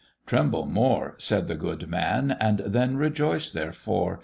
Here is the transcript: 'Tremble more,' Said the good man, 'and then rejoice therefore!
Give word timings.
'Tremble 0.25 0.65
more,' 0.65 1.13
Said 1.19 1.47
the 1.47 1.53
good 1.53 1.87
man, 1.87 2.31
'and 2.39 2.57
then 2.65 2.97
rejoice 2.97 3.51
therefore! 3.51 4.19